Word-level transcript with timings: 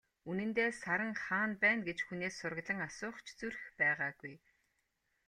Үнэндээ, 0.29 0.69
Саран 0.81 1.13
хаана 1.25 1.55
байна 1.63 1.81
гэж 1.87 1.99
хүнээс 2.03 2.35
сураглан 2.37 2.79
асуух 2.87 3.17
ч 3.25 3.27
зүрх 3.39 3.63
байгаагүй. 3.79 4.33